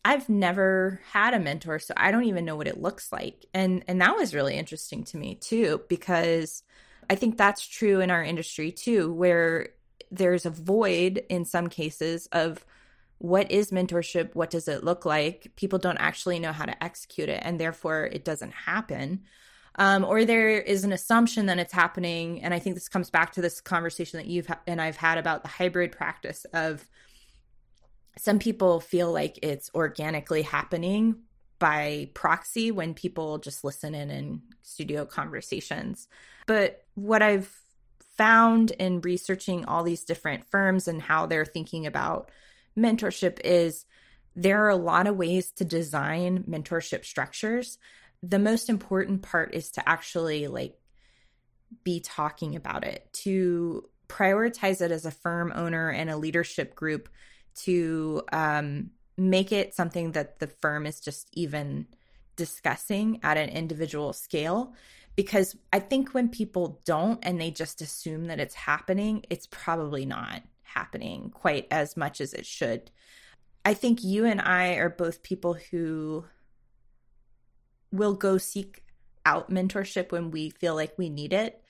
[0.06, 3.84] "I've never had a mentor, so I don't even know what it looks like," and
[3.88, 6.64] and that was really interesting to me too because
[7.10, 9.70] I think that's true in our industry too, where
[10.12, 12.66] there's a void in some cases of
[13.18, 14.36] what is mentorship?
[14.36, 15.52] What does it look like?
[15.56, 19.24] People don't actually know how to execute it, and therefore it doesn't happen
[19.78, 22.42] um, or there is an assumption that it's happening.
[22.42, 25.18] And I think this comes back to this conversation that you've ha- and I've had
[25.18, 26.88] about the hybrid practice of
[28.18, 31.16] some people feel like it's organically happening
[31.60, 36.08] by proxy when people just listen in in studio conversations.
[36.48, 37.52] But what I've
[38.18, 42.32] found in researching all these different firms and how they're thinking about
[42.78, 43.86] mentorship is
[44.36, 47.78] there are a lot of ways to design mentorship structures
[48.30, 50.76] the most important part is to actually like
[51.84, 57.10] be talking about it, to prioritize it as a firm owner and a leadership group
[57.64, 61.88] to um, make it something that the firm is just even
[62.36, 64.74] discussing at an individual scale.
[65.16, 70.06] Because I think when people don't and they just assume that it's happening, it's probably
[70.06, 72.92] not happening quite as much as it should.
[73.64, 76.26] I think you and I are both people who
[77.92, 78.84] will go seek
[79.26, 81.64] out mentorship when we feel like we need it.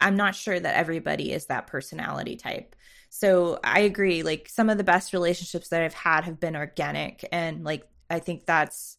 [0.00, 2.76] I'm not sure that everybody is that personality type.
[3.08, 4.22] So I agree.
[4.22, 7.26] Like some of the best relationships that I've had have been organic.
[7.32, 8.98] And like, I think that's,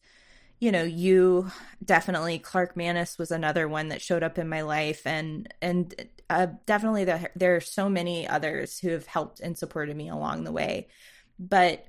[0.59, 1.51] you know, you
[1.85, 5.05] definitely, Clark Manus was another one that showed up in my life.
[5.05, 5.93] And, and
[6.29, 10.45] uh, definitely the, there are so many others who have helped and supported me along
[10.45, 10.87] the way.
[11.37, 11.85] But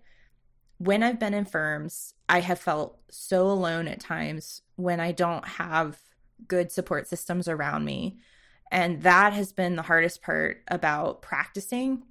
[0.76, 5.46] when I've been in firms, I have felt so alone at times when I don't
[5.46, 5.98] have
[6.46, 8.18] good support systems around me.
[8.70, 12.02] And that has been the hardest part about practicing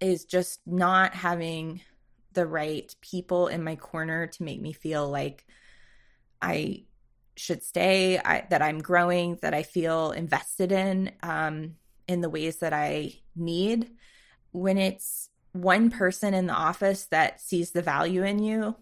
[0.00, 1.80] is just not having
[2.32, 5.46] the right people in my corner to make me feel like
[6.42, 6.84] I
[7.36, 12.58] should stay, I, that I'm growing, that I feel invested in um, in the ways
[12.58, 13.90] that I need.
[14.52, 18.76] When it's one person in the office that sees the value in you,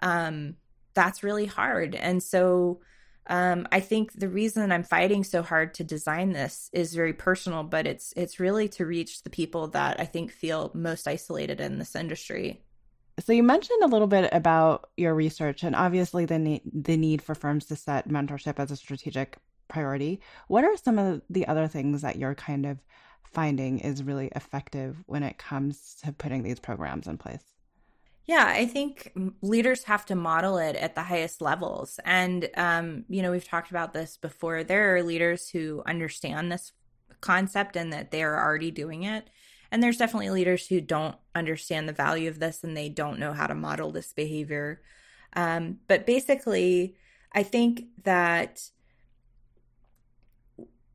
[0.00, 0.56] um,
[0.94, 1.94] that's really hard.
[1.94, 2.80] And so
[3.28, 7.62] um, I think the reason I'm fighting so hard to design this is very personal,
[7.62, 11.78] but it's it's really to reach the people that I think feel most isolated in
[11.78, 12.62] this industry.
[13.20, 17.20] So you mentioned a little bit about your research and obviously the need, the need
[17.20, 20.20] for firms to set mentorship as a strategic priority.
[20.46, 22.78] What are some of the other things that you're kind of
[23.24, 27.42] finding is really effective when it comes to putting these programs in place?
[28.28, 29.10] Yeah, I think
[29.40, 31.98] leaders have to model it at the highest levels.
[32.04, 34.62] And, um, you know, we've talked about this before.
[34.62, 36.72] There are leaders who understand this
[37.22, 39.30] concept and that they are already doing it.
[39.72, 43.32] And there's definitely leaders who don't understand the value of this and they don't know
[43.32, 44.82] how to model this behavior.
[45.32, 46.96] Um, but basically,
[47.32, 48.60] I think that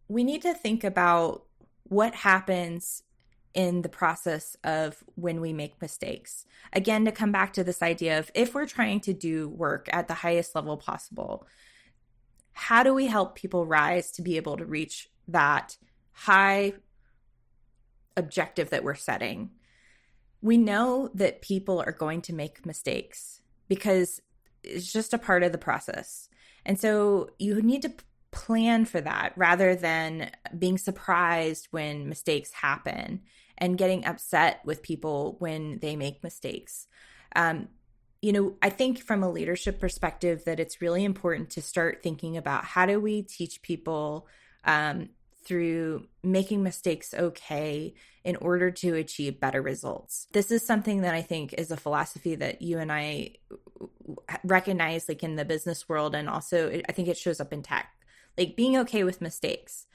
[0.08, 1.46] we need to think about
[1.86, 3.02] what happens
[3.54, 6.46] in the process of when we make mistakes.
[6.72, 10.08] Again, to come back to this idea of if we're trying to do work at
[10.08, 11.46] the highest level possible,
[12.54, 15.78] how do we help people rise to be able to reach that
[16.12, 16.74] high
[18.18, 19.52] objective that we're setting?
[20.42, 24.20] We know that people are going to make mistakes because
[24.64, 26.30] it's just a part of the process.
[26.66, 27.94] And so you need to
[28.32, 33.22] plan for that rather than being surprised when mistakes happen
[33.58, 36.88] and getting upset with people when they make mistakes.
[37.36, 37.70] Um,
[38.22, 42.38] you know, I think from a leadership perspective that it's really important to start thinking
[42.38, 44.28] about how do we teach people
[44.64, 45.10] um,
[45.46, 47.94] through making mistakes okay
[48.24, 50.28] in order to achieve better results.
[50.32, 53.36] This is something that I think is a philosophy that you and I
[54.44, 57.92] recognize like in the business world and also i think it shows up in tech
[58.38, 59.86] like being okay with mistakes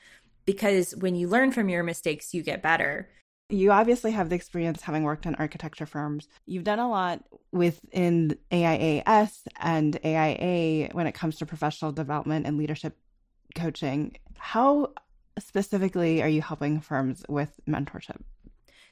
[0.44, 3.08] because when you learn from your mistakes you get better
[3.50, 6.28] you obviously have the experience having worked in architecture firms.
[6.46, 12.58] You've done a lot within AIAS and AIA when it comes to professional development and
[12.58, 12.96] leadership
[13.54, 14.16] coaching.
[14.36, 14.92] How
[15.38, 18.20] specifically are you helping firms with mentorship?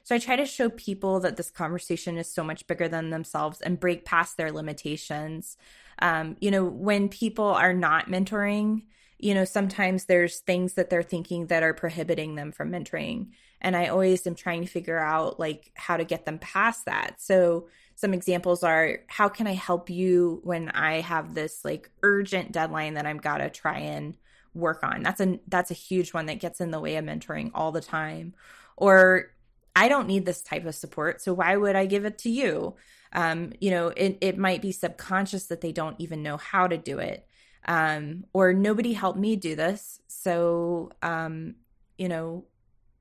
[0.03, 3.61] So I try to show people that this conversation is so much bigger than themselves
[3.61, 5.57] and break past their limitations.
[5.99, 8.83] Um, you know, when people are not mentoring,
[9.19, 13.31] you know, sometimes there's things that they're thinking that are prohibiting them from mentoring.
[13.61, 17.15] And I always am trying to figure out like how to get them past that.
[17.19, 22.51] So some examples are how can I help you when I have this like urgent
[22.51, 24.15] deadline that I'm gotta try and
[24.53, 25.01] work on?
[25.01, 27.81] That's a that's a huge one that gets in the way of mentoring all the
[27.81, 28.35] time.
[28.75, 29.31] Or
[29.75, 32.75] I don't need this type of support, so why would I give it to you?
[33.13, 36.77] Um, you know, it, it might be subconscious that they don't even know how to
[36.77, 37.25] do it.
[37.65, 39.99] Um, or nobody helped me do this.
[40.07, 41.55] So, um,
[41.97, 42.45] you know,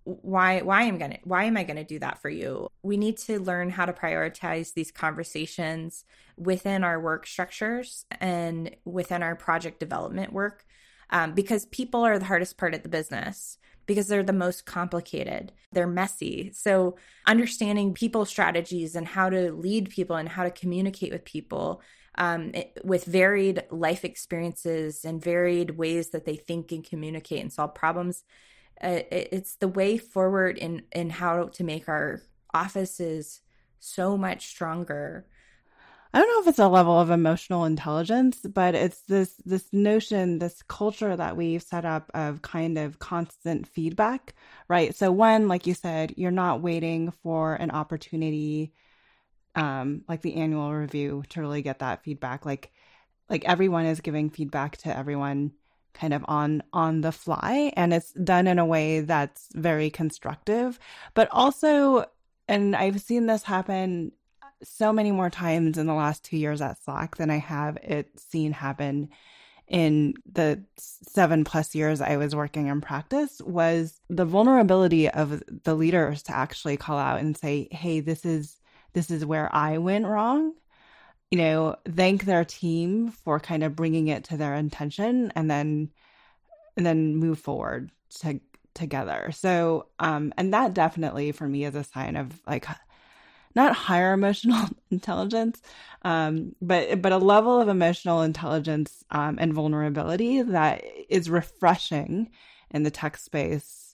[0.07, 2.69] why why am gonna why am I gonna do that for you?
[2.83, 6.05] We need to learn how to prioritize these conversations
[6.37, 10.65] within our work structures and within our project development work.
[11.11, 15.53] Um, because people are the hardest part of the business because they're the most complicated.
[15.73, 16.51] They're messy.
[16.53, 16.97] So,
[17.27, 21.83] understanding people strategies and how to lead people and how to communicate with people
[22.19, 27.53] um, it, with varied life experiences and varied ways that they think and communicate and
[27.53, 28.25] solve problems.
[28.81, 32.20] Uh, it's the way forward in in how to make our
[32.55, 33.41] offices
[33.79, 35.27] so much stronger
[36.14, 40.39] I don't know if it's a level of emotional intelligence, but it's this this notion,
[40.39, 44.35] this culture that we've set up of kind of constant feedback,
[44.68, 44.95] right?
[44.95, 48.72] So one, like you said, you're not waiting for an opportunity
[49.57, 52.47] um like the annual review to really get that feedback.
[52.47, 52.72] Like
[53.31, 55.53] like everyone is giving feedback to everyone
[55.97, 60.78] kind of on on the fly and it's done in a way that's very constructive,
[61.14, 62.07] but also
[62.49, 64.12] and I've seen this happen
[64.62, 68.09] so many more times in the last two years at Slack than I have it
[68.18, 69.11] seen happen
[69.68, 75.74] in the seven plus years I was working in practice was the vulnerability of the
[75.74, 78.61] leaders to actually call out and say, Hey, this is,
[78.92, 80.55] this is where I went wrong.
[81.31, 85.91] You know, thank their team for kind of bringing it to their intention and then,
[86.77, 88.41] and then move forward to,
[88.74, 89.31] together.
[89.33, 92.66] So, um, and that definitely for me is a sign of like
[93.57, 95.61] not higher emotional intelligence,
[96.03, 102.31] um, but but a level of emotional intelligence um, and vulnerability that is refreshing
[102.70, 103.86] in the tech space.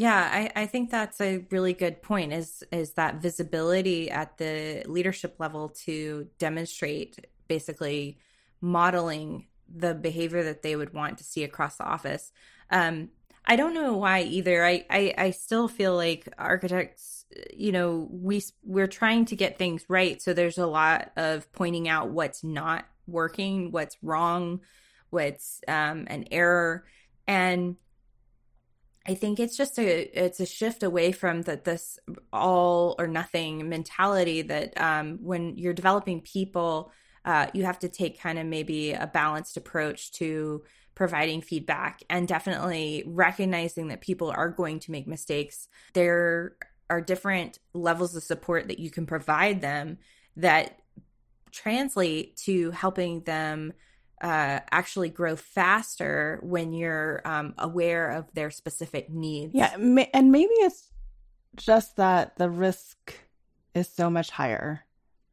[0.00, 2.32] Yeah, I, I think that's a really good point.
[2.32, 8.16] Is is that visibility at the leadership level to demonstrate basically
[8.62, 12.32] modeling the behavior that they would want to see across the office.
[12.70, 13.10] Um,
[13.44, 14.64] I don't know why either.
[14.64, 19.84] I, I, I still feel like architects, you know, we we're trying to get things
[19.86, 20.22] right.
[20.22, 24.60] So there's a lot of pointing out what's not working, what's wrong,
[25.10, 26.86] what's um, an error,
[27.26, 27.76] and
[29.06, 31.98] I think it's just a it's a shift away from that this
[32.32, 36.92] all or nothing mentality that um, when you're developing people,
[37.24, 40.62] uh, you have to take kind of maybe a balanced approach to
[40.94, 45.66] providing feedback and definitely recognizing that people are going to make mistakes.
[45.94, 46.56] There
[46.90, 49.98] are different levels of support that you can provide them
[50.36, 50.80] that
[51.52, 53.72] translate to helping them
[54.20, 59.54] uh, actually grow faster when you're um, aware of their specific needs.
[59.54, 60.90] Yeah, and maybe it's
[61.56, 63.14] just that the risk
[63.74, 64.84] is so much higher,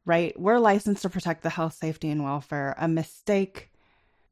[0.04, 0.38] right?
[0.38, 2.74] We're licensed to protect the health, safety, and welfare.
[2.78, 3.70] A mistake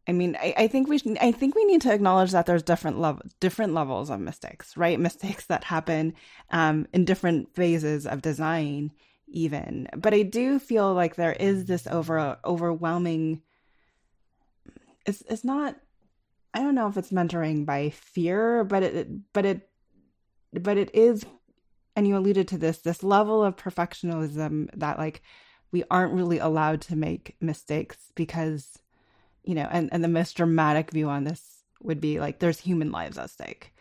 [0.08, 2.62] I mean, I, I think we should, I think we need to acknowledge that there's
[2.62, 5.00] different level, different levels of mistakes, right?
[5.00, 6.14] Mistakes that happen
[6.50, 8.92] um, in different phases of design,
[9.28, 9.88] even.
[9.96, 13.42] But I do feel like there is this over overwhelming.
[15.06, 15.76] It's it's not.
[16.54, 19.68] I don't know if it's mentoring by fear, but it but it
[20.52, 21.24] but it is,
[21.94, 25.22] and you alluded to this this level of perfectionism that like
[25.72, 28.78] we aren't really allowed to make mistakes because
[29.46, 32.90] you know, and, and the most dramatic view on this would be like there's human
[32.90, 33.72] lives at stake,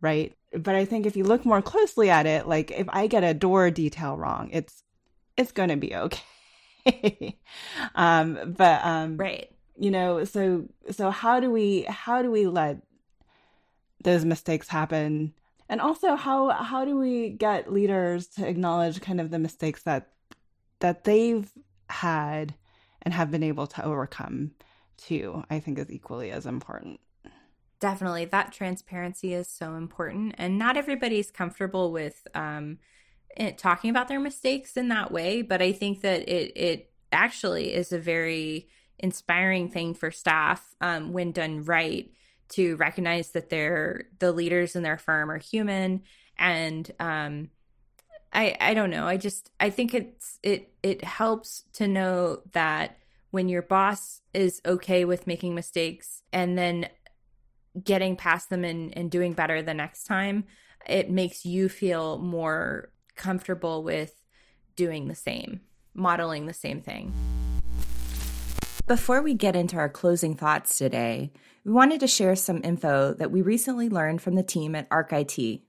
[0.00, 0.34] right?
[0.52, 3.34] But I think if you look more closely at it, like if I get a
[3.34, 4.84] door detail wrong, it's
[5.36, 7.38] it's going to be okay.
[7.94, 12.78] um, but um, right, you know, so so how do we how do we let
[14.02, 15.34] those mistakes happen?
[15.68, 20.08] And also, how how do we get leaders to acknowledge kind of the mistakes that
[20.80, 21.50] that they've
[21.88, 22.54] had
[23.02, 24.52] and have been able to overcome
[24.96, 27.00] too, I think is equally as important.
[27.80, 28.26] Definitely.
[28.26, 30.34] That transparency is so important.
[30.38, 32.78] And not everybody's comfortable with um,
[33.36, 35.42] it, talking about their mistakes in that way.
[35.42, 38.68] But I think that it, it actually is a very
[38.98, 42.10] inspiring thing for staff um, when done right
[42.50, 46.02] to recognize that they're the leaders in their firm are human
[46.38, 47.50] and um,
[48.34, 49.06] I I don't know.
[49.06, 52.98] I just I think it's it it helps to know that
[53.30, 56.88] when your boss is okay with making mistakes and then
[57.82, 60.44] getting past them and, and doing better the next time,
[60.86, 64.22] it makes you feel more comfortable with
[64.76, 65.60] doing the same,
[65.94, 67.12] modeling the same thing.
[68.86, 71.32] Before we get into our closing thoughts today,
[71.64, 75.62] we wanted to share some info that we recently learned from the team at ArcIT.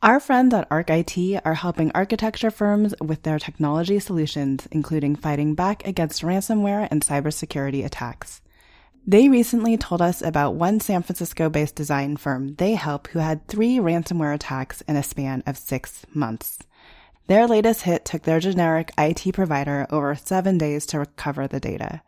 [0.00, 5.86] Our friends at ArcIT are helping architecture firms with their technology solutions, including fighting back
[5.86, 8.40] against ransomware and cybersecurity attacks.
[9.06, 13.46] They recently told us about one San Francisco based design firm they help who had
[13.46, 16.60] three ransomware attacks in a span of six months.
[17.26, 22.02] Their latest hit took their generic IT provider over seven days to recover the data.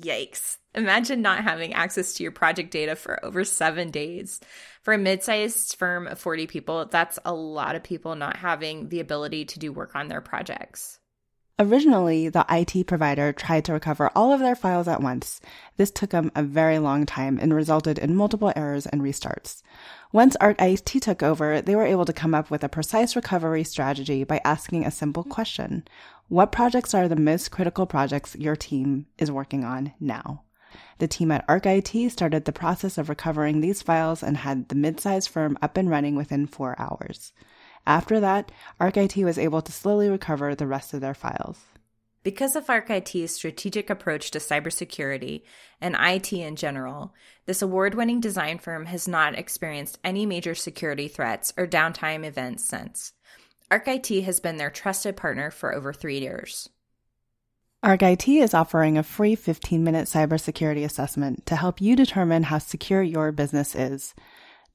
[0.00, 0.58] Yikes.
[0.76, 4.40] Imagine not having access to your project data for over seven days.
[4.82, 8.88] For a mid sized firm of 40 people, that's a lot of people not having
[8.88, 11.00] the ability to do work on their projects.
[11.60, 15.42] Originally, the IT provider tried to recover all of their files at once.
[15.76, 19.62] This took them a very long time and resulted in multiple errors and restarts.
[20.10, 24.24] Once ArcIT took over, they were able to come up with a precise recovery strategy
[24.24, 25.86] by asking a simple question.
[26.28, 30.44] What projects are the most critical projects your team is working on now?
[30.96, 35.28] The team at ArcIT started the process of recovering these files and had the mid-sized
[35.28, 37.34] firm up and running within four hours.
[37.86, 41.58] After that, ArcIT was able to slowly recover the rest of their files.
[42.22, 45.42] Because of ArcIT's strategic approach to cybersecurity
[45.80, 47.14] and IT in general,
[47.46, 52.68] this award winning design firm has not experienced any major security threats or downtime events
[52.68, 53.14] since.
[53.70, 56.68] ArcIT has been their trusted partner for over three years.
[57.82, 63.02] ArcIT is offering a free 15 minute cybersecurity assessment to help you determine how secure
[63.02, 64.14] your business is.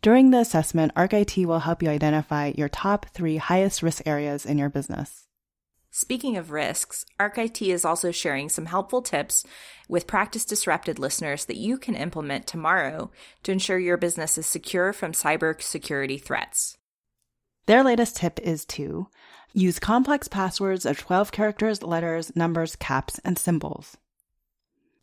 [0.05, 4.59] During the assessment, ArcIT will help you identify your top three highest risk areas in
[4.59, 5.25] your business.
[5.89, 9.43] Speaking of risks, ArcIT is also sharing some helpful tips
[9.89, 13.09] with practice disrupted listeners that you can implement tomorrow
[13.41, 16.77] to ensure your business is secure from cybersecurity threats.
[17.65, 19.07] Their latest tip is to
[19.53, 23.97] use complex passwords of 12 characters, letters, numbers, caps, and symbols.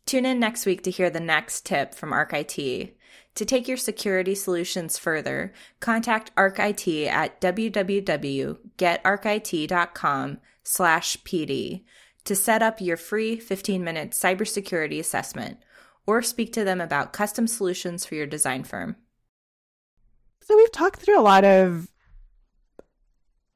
[0.05, 2.93] Tune in next week to hear the next tip from ArcIT.
[3.35, 11.83] To take your security solutions further, contact ArcIT at www.getarcit.com slash PD
[12.25, 15.57] to set up your free 15-minute cybersecurity assessment
[16.05, 18.95] or speak to them about custom solutions for your design firm.
[20.41, 21.87] So we've talked through a lot of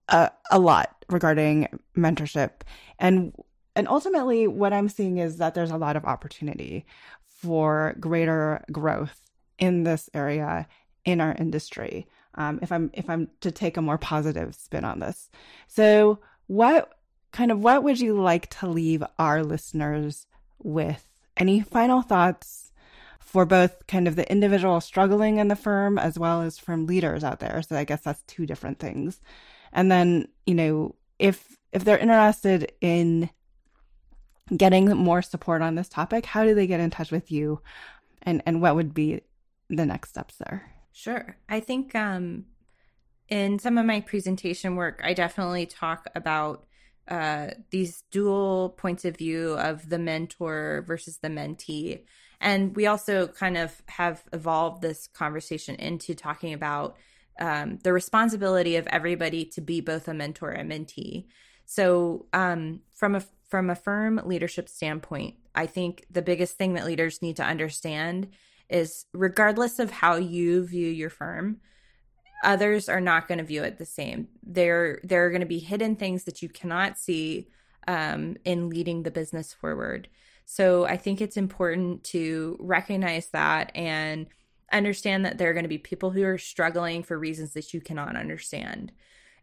[0.10, 1.68] uh, a lot regarding
[1.98, 2.62] mentorship
[2.98, 3.34] and
[3.78, 6.88] and ultimately what I'm seeing is that there's a lot of opportunity
[7.28, 10.68] for greater growth in this area
[11.06, 12.08] in our industry.
[12.34, 15.30] Um, if I'm if I'm to take a more positive spin on this,
[15.68, 16.92] so what
[17.32, 20.26] kind of what would you like to leave our listeners
[20.58, 21.08] with?
[21.38, 22.72] Any final thoughts
[23.20, 27.24] for both kind of the individual struggling in the firm as well as from leaders
[27.24, 27.62] out there?
[27.62, 29.22] So I guess that's two different things.
[29.72, 33.30] And then you know if if they're interested in
[34.56, 37.62] getting more support on this topic, how do they get in touch with you?
[38.24, 39.22] And and what would be
[39.70, 40.72] the next steps there?
[40.92, 41.38] Sure.
[41.48, 42.46] I think um,
[43.30, 46.66] in some of my presentation work, I definitely talk about
[47.08, 52.04] uh, these dual points of view of the mentor versus the mentee.
[52.40, 56.98] And we also kind of have evolved this conversation into talking about
[57.40, 61.28] um, the responsibility of everybody to be both a mentor and mentee.
[61.66, 66.86] So, um, from a from a firm leadership standpoint, I think the biggest thing that
[66.86, 68.30] leaders need to understand
[68.70, 71.58] is regardless of how you view your firm,
[72.44, 74.28] others are not going to view it the same.
[74.44, 77.48] There, there are going to be hidden things that you cannot see
[77.88, 80.10] um, in leading the business forward.
[80.46, 84.28] So I think it's important to recognize that and
[84.72, 87.82] understand that there are going to be people who are struggling for reasons that you
[87.82, 88.92] cannot understand.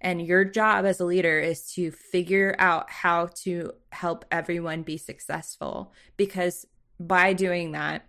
[0.04, 4.98] And your job as a leader is to figure out how to help everyone be
[4.98, 6.66] successful because
[7.00, 8.06] by doing that,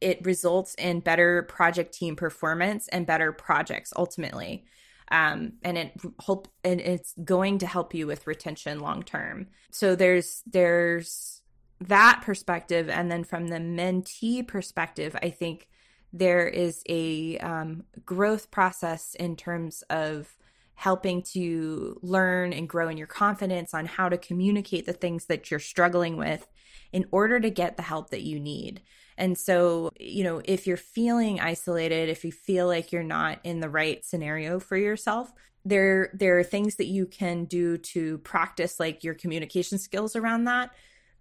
[0.00, 4.64] it results in better project team performance and better projects ultimately.
[5.10, 9.48] Um, and it hope and it's going to help you with retention long term.
[9.70, 11.42] So there's there's
[11.80, 15.68] that perspective, and then from the mentee perspective, I think
[16.12, 20.36] there is a um, growth process in terms of
[20.80, 25.50] helping to learn and grow in your confidence on how to communicate the things that
[25.50, 26.48] you're struggling with
[26.90, 28.80] in order to get the help that you need.
[29.18, 33.60] And so, you know, if you're feeling isolated, if you feel like you're not in
[33.60, 35.30] the right scenario for yourself,
[35.66, 40.44] there there are things that you can do to practice like your communication skills around
[40.44, 40.70] that.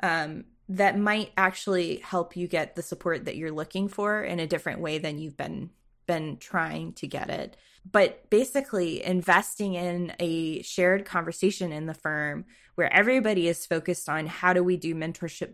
[0.02, 4.48] Um, that might actually help you get the support that you're looking for in a
[4.48, 5.72] different way than you've been
[6.08, 7.58] been trying to get it.
[7.90, 14.28] But basically, investing in a shared conversation in the firm where everybody is focused on
[14.28, 15.54] how do we do mentorship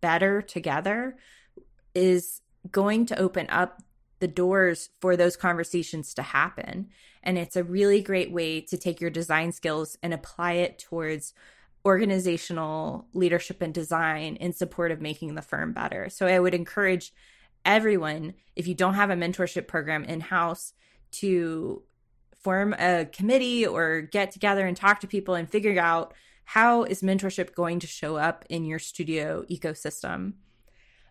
[0.00, 1.16] better together
[1.94, 2.40] is
[2.70, 3.82] going to open up
[4.20, 6.88] the doors for those conversations to happen.
[7.22, 11.34] And it's a really great way to take your design skills and apply it towards
[11.84, 16.08] organizational leadership and design in support of making the firm better.
[16.08, 17.12] So I would encourage
[17.64, 20.72] everyone, if you don't have a mentorship program in house,
[21.12, 21.82] to
[22.40, 27.02] form a committee or get together and talk to people and figure out how is
[27.02, 30.32] mentorship going to show up in your studio ecosystem.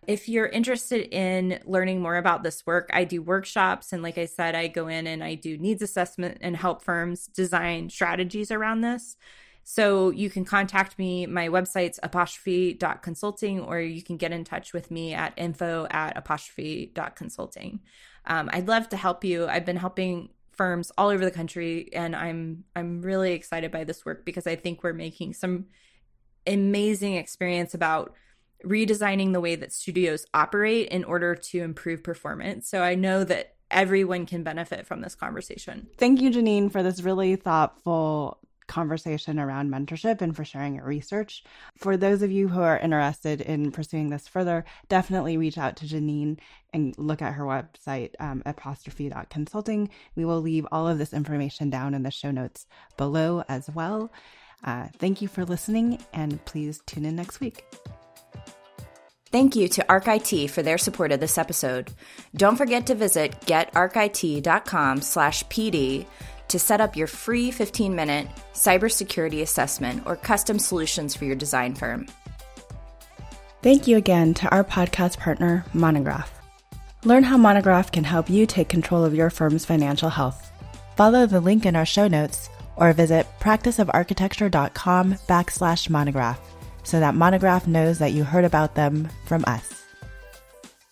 [0.06, 3.92] If you're interested in learning more about this work, I do workshops.
[3.92, 7.26] And like I said, I go in and I do needs assessment and help firms
[7.26, 9.16] design strategies around this.
[9.70, 11.26] So you can contact me.
[11.26, 17.80] My website's apostrophe.consulting, or you can get in touch with me at info at apostrophe.consulting.
[18.24, 19.46] Um, I'd love to help you.
[19.46, 24.06] I've been helping firms all over the country, and I'm I'm really excited by this
[24.06, 25.66] work because I think we're making some
[26.46, 28.14] amazing experience about
[28.64, 32.70] redesigning the way that studios operate in order to improve performance.
[32.70, 35.88] So I know that everyone can benefit from this conversation.
[35.98, 38.38] Thank you, Janine, for this really thoughtful
[38.68, 41.42] conversation around mentorship and for sharing your research.
[41.76, 45.86] For those of you who are interested in pursuing this further, definitely reach out to
[45.86, 46.38] Janine
[46.72, 49.90] and look at her website, um, apostrophe.consulting.
[50.14, 52.66] We will leave all of this information down in the show notes
[52.96, 54.12] below as well.
[54.64, 57.64] Uh, thank you for listening, and please tune in next week.
[59.30, 61.92] Thank you to ArcIT for their support of this episode.
[62.34, 66.06] Don't forget to visit getarcit.com slash PD
[66.48, 71.74] to set up your free 15 minute cybersecurity assessment or custom solutions for your design
[71.74, 72.06] firm.
[73.62, 76.32] Thank you again to our podcast partner, Monograph.
[77.04, 80.52] Learn how Monograph can help you take control of your firm's financial health.
[80.96, 86.40] Follow the link in our show notes or visit practiceofarchitecture.com backslash monograph
[86.84, 89.87] so that Monograph knows that you heard about them from us.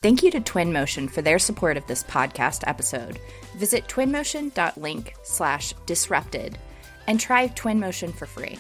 [0.03, 3.19] Thank you to Twinmotion for their support of this podcast episode.
[3.57, 6.59] Visit twinmotion.link slash disrupted
[7.07, 8.59] and try Twinmotion for free.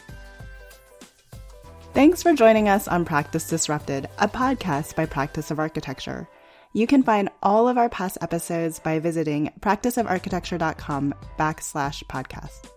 [1.93, 6.29] Thanks for joining us on Practice Disrupted, a podcast by Practice of Architecture.
[6.75, 12.71] You can find all of our past episodes by visiting practiceofarchitecture.com backslash podcast.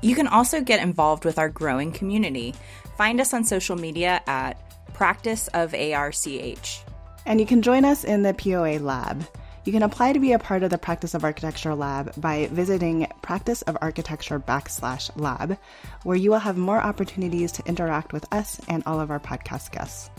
[0.00, 2.54] You can also get involved with our growing community.
[2.96, 6.83] Find us on social media at Practice of ARCH.
[7.26, 9.26] And you can join us in the POA Lab.
[9.64, 13.06] You can apply to be a part of the Practice of Architecture Lab by visiting
[13.22, 15.56] Practice of Architecture backslash lab,
[16.02, 19.72] where you will have more opportunities to interact with us and all of our podcast
[19.72, 20.10] guests.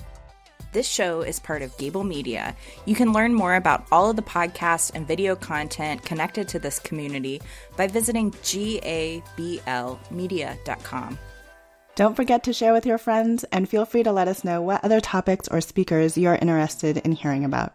[0.71, 2.55] This show is part of Gabl Media.
[2.85, 6.79] You can learn more about all of the podcasts and video content connected to this
[6.79, 7.41] community
[7.77, 11.19] by visiting gablmedia.com.
[11.95, 14.83] Don't forget to share with your friends and feel free to let us know what
[14.83, 17.73] other topics or speakers you're interested in hearing about.